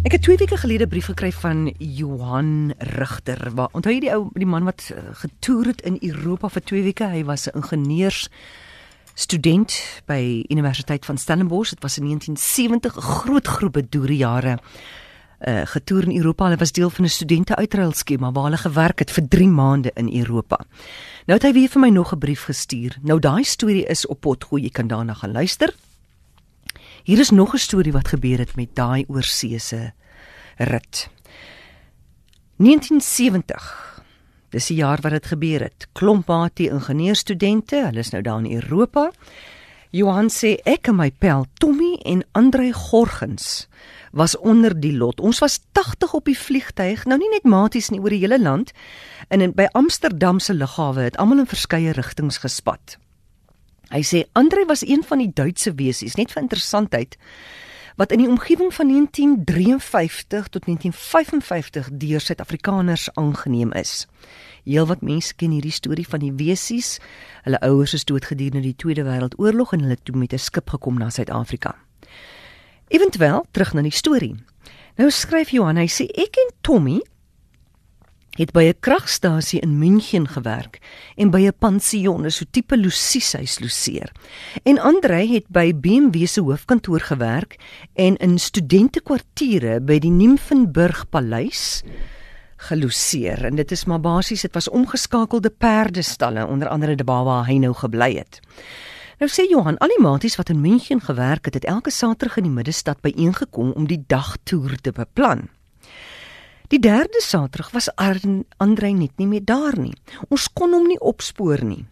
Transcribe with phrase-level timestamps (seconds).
[0.00, 3.50] Ek het 2 weke gelede 'n brief gekry van Johan Rigter.
[3.54, 6.82] Waar onthou jy die ou die man wat uh, getoer het in Europa vir 2
[6.82, 7.04] weke?
[7.04, 8.28] Hy was 'n ingenieurs
[9.14, 11.70] student by Universiteit van Stellenbosch.
[11.70, 14.58] Dit was in 1970 'n groot groep bedoere jare
[15.40, 16.44] uh getoer in Europa.
[16.44, 20.16] Hulle was deel van 'n studente uitruilskema waar hulle gewerk het vir 3 maande in
[20.16, 20.64] Europa.
[21.26, 22.96] Nou het hy weer vir my nog 'n brief gestuur.
[23.02, 24.62] Nou daai storie is op potgoed.
[24.62, 25.74] Jy kan daarna gaan luister.
[27.04, 29.92] Hier is nog 'n storie wat gebeur het met daai oorseese
[30.56, 31.08] rit.
[32.56, 34.02] 1970.
[34.48, 35.88] Dis die jaar wat dit gebeur het.
[35.92, 39.10] Klomp baie ingenieurstudente, hulle is nou daar in Europa.
[39.90, 43.68] Johan sê ek en my pel Tommy en Andre Gorgens
[44.12, 45.20] was onder die lot.
[45.20, 48.72] Ons was 80 op die vliegtyg, nou nie net maties nie oor die hele land.
[49.28, 52.98] En in, by Amsterdam se lughawe het almal in verskeie rigtings gespat.
[53.90, 57.16] Hy sê Andre was een van die Duitse wesies, net vir interessantheid,
[57.98, 64.06] wat in die omgewing van 1953 tot 1955 deur Suid-Afrikaners aangeneem is.
[64.64, 66.98] Heelwat mense ken hierdie storie van die wesies.
[67.44, 70.98] Hulle ouers is dood gedurende die Tweede Wêreldoorlog en hulle toe met 'n skip gekom
[70.98, 71.74] na Suid-Afrika.
[72.88, 74.36] Eventueel terug na die storie.
[74.96, 77.00] Nou skryf Johan, hy sê ek en Tommy
[78.40, 80.78] het by 'n kragstasie in München gewerk
[81.16, 84.12] en by 'n pension, so tipe losieshuis loseer.
[84.62, 87.56] En Andre het by BMW se hoofkantoor gewerk
[87.94, 91.82] en in studentekwartiere by die Nymphenburg Paleis
[92.56, 93.44] geloseer.
[93.44, 97.74] En dit is maar basies, dit was omgeskakelde perdestalle onder andere die waar hy nou
[97.74, 98.40] gebly het.
[99.18, 102.42] Nou sê Johan, al die maties wat in München gewerk het, het elke Saterdag in
[102.42, 105.48] die middestad byeengekom om die dagtoer te beplan.
[106.70, 109.96] Die derde Saterdag was Andre net nie meer daar nie.
[110.30, 111.82] Ons kon hom nie opspoor nie.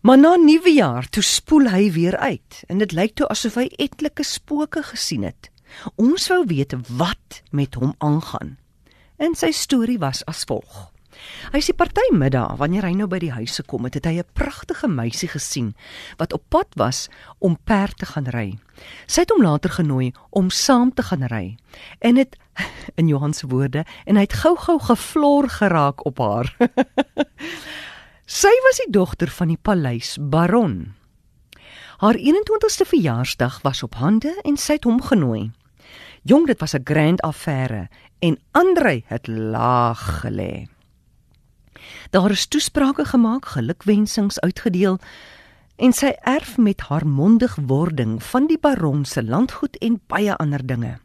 [0.00, 4.24] Maar na Nuwejaar toe spoel hy weer uit en dit lyk toe asof hy etlike
[4.24, 5.50] spooke gesien het.
[6.00, 8.56] Ons wou weet wat met hom aangaan.
[9.20, 10.88] En sy storie was as volg.
[11.52, 14.32] Hy sê party middag wanneer hy nou by die huis gekom het, het hy 'n
[14.32, 15.74] pragtige meisie gesien
[16.16, 17.08] wat op pad was
[17.38, 18.58] om perd te gaan ry.
[19.06, 21.56] Sy het hom later genooi om saam te gaan ry.
[22.00, 22.36] En dit
[23.00, 26.56] in Johan se woorde en hy het gou-gou geflor geraak op haar.
[28.40, 30.94] Sy was die dogter van die paleis baron.
[32.00, 35.50] Haar 21ste verjaarsdag was op hande en sy het hom genooi.
[36.22, 37.88] Jong, dit was 'n grand affære
[38.18, 40.68] en Andre het laag gelê.
[42.10, 44.98] Daar is toesprake gemaak, gelukwensings uitgedeel
[45.76, 50.66] en sy erf met haar mondig wording van die baron se landgoed en baie ander
[50.66, 50.98] dinge.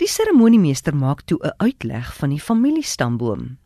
[0.00, 3.58] Die seremoniemeester maak toe 'n uitleg van die familiestamboom.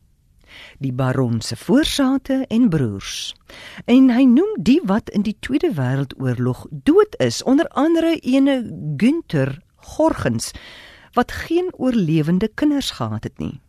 [0.79, 3.35] Die baron se voorsate en broers.
[3.85, 8.63] En hy noem die wat in die Tweede Wêreldoorlog dood is, onder andere ene
[8.97, 10.53] Günther Gorgens
[11.13, 13.61] wat geen oorlewende kinders gehad het nie.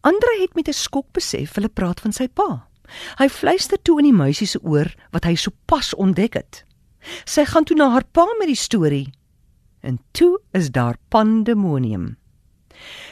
[0.00, 2.68] Andre het met 'n skok besef hulle praat van sy pa.
[3.16, 6.64] Hy fluister toe in die meisie se oor wat hy sopas ontdek het.
[7.24, 9.12] Sy gaan toe na haar pa met die storie
[9.86, 12.16] en toe is daar pandemonium.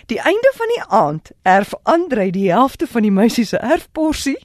[0.07, 4.37] Die einde van die aand erf Andrei die helfte van die meisie se erfporsie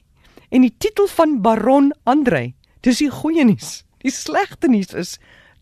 [0.48, 2.54] en die titel van baron Andrei.
[2.80, 3.82] Dis die goeie nuus.
[4.00, 5.18] Die slegte nuus is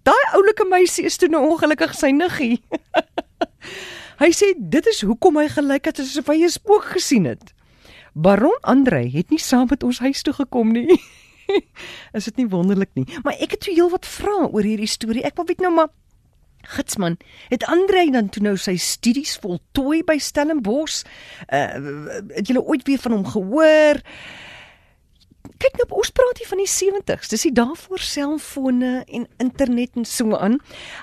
[0.06, 2.60] daai oulike meisie is toe nou ongelukkig sy niggie.
[4.22, 7.54] hy sê dit is hoekom hy gelyk het asof hy 'n spook gesien het.
[8.14, 11.00] Baron Andrei het nie saam met ons huis toe gekom nie.
[12.16, 13.06] is dit nie wonderlik nie?
[13.22, 15.24] Maar ek het toe heelwat vra oor hierdie storie.
[15.24, 15.90] Ek wil weet nou maar
[16.62, 17.16] Gitsman,
[17.48, 21.04] het Andre dan toe nou sy studies voltooi by Stellenbosch?
[21.48, 24.02] Uh het julle ooit weer van hom gehoor?
[25.58, 27.32] Kyk nou, ons praat hier van die 70s.
[27.32, 30.58] Dis die daarvoor selfone en internet en so aan.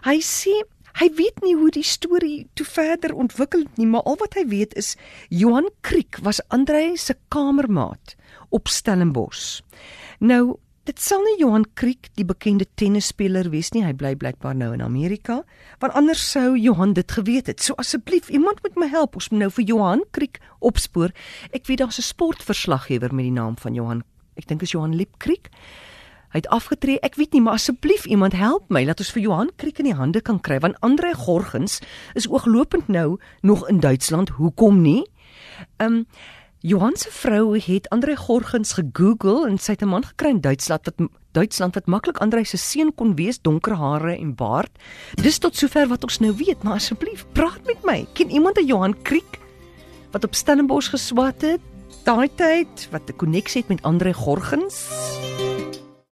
[0.06, 0.54] Hy sê
[0.96, 4.78] hy weet nie hoe die storie toe verder ontwikkel nie, maar al wat hy weet
[4.80, 4.94] is
[5.28, 8.16] Johan Kriek was Andre se kamermaat
[8.50, 9.60] op Stellenbosch.
[10.24, 13.82] Nou Dit sal nie Johan Kriek, die bekende tennisspeler wees nie.
[13.82, 15.40] Hy bly blykbaar nou in Amerika.
[15.82, 17.64] Want anders sou Johan dit geweet het.
[17.66, 19.18] So asseblief, iemand moet my help.
[19.18, 21.10] Ons moet nou vir Johan Kriek opspoor.
[21.58, 24.04] Ek weet daar's 'n sportverslaggewer met die naam van Johan.
[24.38, 25.50] Ek dink is Johan Lip Kriek.
[26.30, 27.00] Hy het afgetree.
[27.00, 29.98] Ek weet nie, maar asseblief iemand help my dat ons vir Johan Kriek in die
[29.98, 31.80] hande kan kry want Andre Gorgens
[32.14, 34.30] is ooglopend nou nog in Duitsland.
[34.30, 35.04] Hoekom nie?
[35.78, 36.06] Ehm um,
[36.66, 40.86] Johan se vrou het Andre Gorgens gegoogel en sy het 'n man gekry in Duitsland
[40.86, 44.72] wat Duitsland wat maklik Andre se seun kon wees, donker hare en baard.
[45.14, 48.08] Dis tot sover wat ons nou weet, maar asseblief, praat met my.
[48.14, 49.40] Ken iemand 'n Johan Kriek
[50.12, 51.62] wat op Stellenbosch geswat het?
[52.04, 54.90] Daai tyd wat 'n koneksie het met Andre Gorgens?